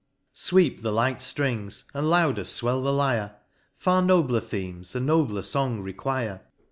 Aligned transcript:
Sweep 0.33 0.81
the 0.81 0.91
light 0.91 1.19
ftrings, 1.19 1.83
and 1.93 2.09
louder 2.09 2.41
fwell 2.41 2.83
the 2.83 2.91
Lyre! 2.91 3.35
Far 3.77 4.01
nobler 4.01 4.39
Themes 4.39 4.95
a 4.95 4.99
nobler 4.99 5.43
fong 5.43 5.79
require. 5.81 6.41